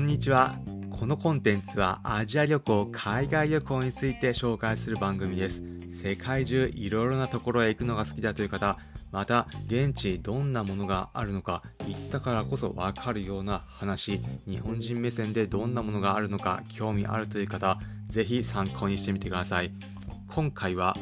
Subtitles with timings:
[0.00, 0.56] こんにちは。
[0.90, 5.62] このコンテンツはアジア旅行海外旅行について紹介する番組です。
[5.92, 8.78] 世界中いろいろなところへ行くのが好きだという方
[9.12, 17.78] また現地どんなものがあるのか行ったからこそわかるような話日本人目線でどんなものがあるのか興味あるという方
[18.08, 19.70] ぜひ参考にしてみてください。
[20.28, 20.96] 今回は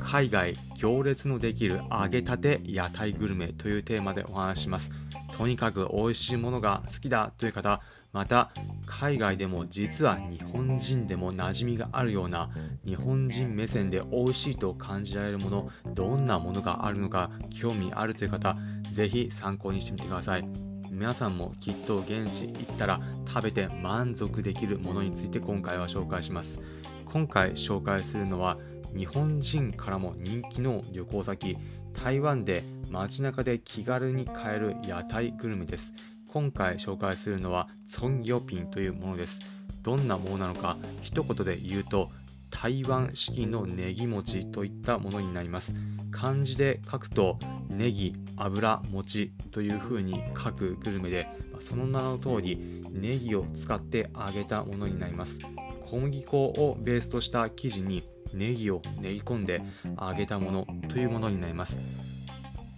[0.00, 4.90] 海外行列のできる揚げたて屋台グルメというテーマでお話します
[5.36, 7.80] とにかく美味しいものが好きだという方
[8.12, 8.50] また
[8.86, 12.50] 海外でも実は日本人でも馴染みがあるような
[12.86, 18.56] 日本人目線で美味しいと感じられるものどんなものがあるのか興味あるという方
[18.90, 20.48] ぜひ参考にしてみてください。
[20.90, 26.62] 皆さんもきっと現地行ったら食べて満足できるものについて今回は紹介します。
[27.04, 28.56] 今回紹介するのは
[28.96, 31.58] 日本人からも人気の旅行先
[31.92, 35.92] 台湾で街中で気軽に買える屋台グルメです。
[36.32, 39.40] 今回紹介するのはソンヨピンというものです。
[39.82, 42.10] どんなものなのか一言で言うと
[42.50, 45.74] 台湾式のネギ餅といったものになります。
[46.10, 51.28] 漢字で書くとネギ油餅という風に書くグルメで
[51.60, 55.40] その名の通りネギを使って揚げたものになります。
[55.84, 58.02] 小麦粉をベースとした生地に
[58.34, 59.62] ネギを練り込んで
[60.00, 61.78] 揚げたものというものになります。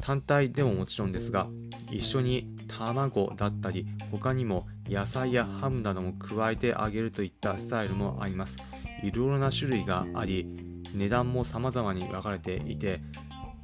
[0.00, 1.46] 単体でももちろんですが
[1.90, 8.58] 一緒に卵だったり他にも野菜やハムなども加えて揚げるといったスタイルもあります。
[9.02, 10.46] いろいろな種類があり
[10.94, 13.00] 値段も様々に分かれていて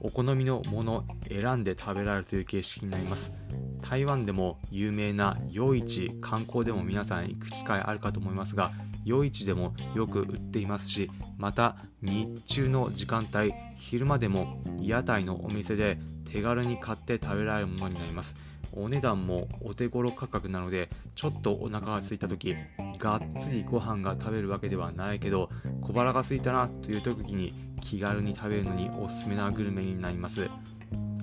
[0.00, 3.32] お好みのもの選んで食べられるという形式になります。
[3.80, 8.72] 台湾でも有名な夜市観光でも皆さん行く機会あるかと思いますが
[9.04, 15.98] 夜市でもよく売っていますしまた日中の時間帯昼間でも屋台のお店で
[16.30, 18.34] 手軽に買って食べられるものになります。
[18.72, 22.54] お値段もお手頃価格なのでちょっとお腹が空いた時
[22.98, 25.48] がっつりご飯が食べるわけではないけど
[25.80, 30.48] 小腹が空いたなという時に気軽に食べるのにおすすめなグルメになります。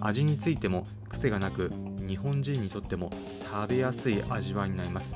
[0.02, 1.72] 味についても癖がなく
[2.08, 3.12] 日本人にとっても
[3.52, 5.16] 食べやすい味わいになります。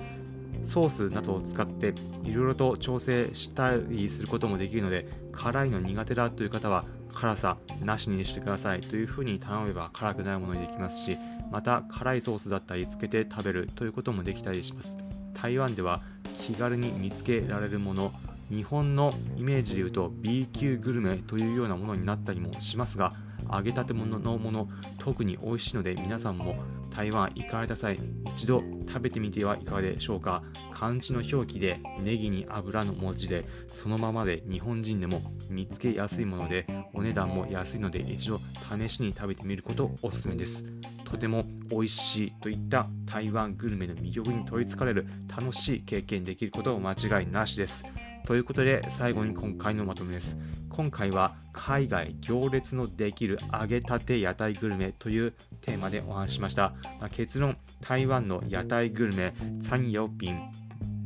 [0.66, 8.81] ソースなどを使っていろいろと調整したりすることもできるので辛いの苦手だという方は辛さなしにしてください。
[8.81, 11.17] というふうに頼めば辛くないものにできますし
[11.51, 14.97] また辛いソースだったりつけて食べるということもできたりします。
[15.33, 16.01] 台湾では
[16.39, 18.13] 気軽に見つけられるもの
[18.50, 23.14] 日本のイメージでいうと B 級グルメというようなものになったりもしますが
[23.52, 24.68] 揚げたて物のもの
[24.98, 26.56] 特に美味しいので皆さんも
[26.90, 28.00] 台湾行かれた際
[28.36, 30.44] 一度食べてみてはいかがでしょうか？
[30.74, 38.40] 漢字の表記でネギに油の文字でそのままで日本人でも見つけやすいものでお値段も安いので一度
[38.78, 40.66] 試しに食べてみることおすすめです。
[41.09, 47.84] とても美味しいといった台湾グルメの魅力に取りつかれる楽しい経験できることを間違いなしです。
[48.25, 50.38] ということで最後に今回のまとめです。
[50.69, 60.40] 今回は海外行列のできる揚げたて屋台グルメというテーマでお話ししました、まあ、結論台湾の屋台グルメサンヨピン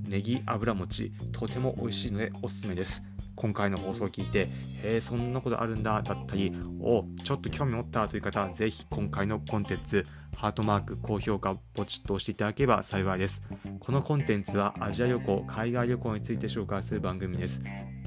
[0.08, 3.02] ネギ油餅とても美味しいのでおすすめです。
[3.35, 4.47] 今回の放送を聞いてへ
[4.83, 10.05] えそんなことあるんだだったりおちょっと興味持ったという方ぜひ今回のコンテンツ
[10.35, 13.44] ハートマーク高評価ポチッと押していただければ幸いです。
[13.79, 17.61] このコンテンツはアジア旅行海外旅行について紹介する番組です。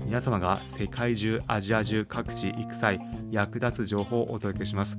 [0.04, 3.00] 皆様が世界中アジア中各地行く際
[3.30, 4.98] 役立つ情報をお届けします。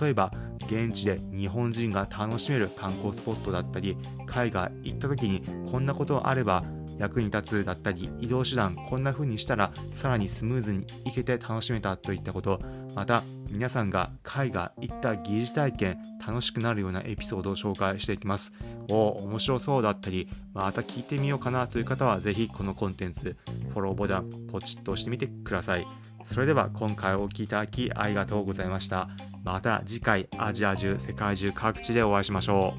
[0.00, 0.32] 例えば
[0.66, 3.96] 現地で日本人が楽しめる観光スポットだったり
[4.26, 6.62] 海外行った時にこんなことあれば
[7.00, 12.60] 役に立つだったり移動手段こんな風にしたらさらにスムーズに行けて楽しめたといったこと
[12.94, 18.52] また皆さんが海外行った疑似体験楽しくなるようなエピソードを紹介していきます。
[18.90, 23.36] お面白そうだったりまた聞いてみようかなという方はぜひこのコンテンツ
[23.70, 25.86] フォローボタンポチッと押してみてください。
[26.24, 29.08] それでは今回お聴きいただきありがとうございました。
[29.42, 32.74] また次回アジア中世界中各地でお会いしましょ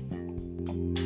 [0.98, 1.01] う。